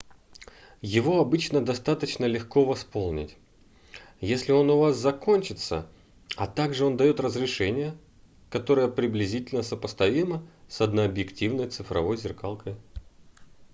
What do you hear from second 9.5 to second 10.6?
сопоставимо